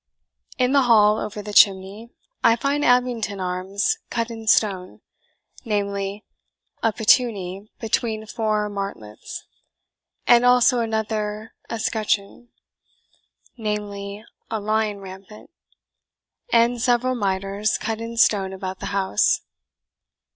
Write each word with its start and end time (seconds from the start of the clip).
"In 0.57 0.71
the 0.71 0.81
hall, 0.89 1.19
over 1.19 1.43
the 1.43 1.53
chimney, 1.53 2.09
I 2.43 2.55
find 2.55 2.83
Abington 2.83 3.39
arms 3.39 3.99
cut 4.09 4.31
in 4.31 4.47
stone 4.47 5.01
namely, 5.63 6.25
a 6.81 6.91
patonee 6.91 7.69
between 7.79 8.25
four 8.25 8.67
martletts; 8.67 9.43
and 10.25 10.43
also 10.43 10.79
another 10.79 11.53
escutcheon 11.69 12.49
namely, 13.57 14.25
a 14.49 14.59
lion 14.59 14.97
rampant, 15.01 15.51
and 16.51 16.81
several 16.81 17.13
mitres 17.13 17.77
cut 17.77 18.01
in 18.01 18.17
stone 18.17 18.53
about 18.53 18.79
the 18.79 18.87
house. 18.97 19.41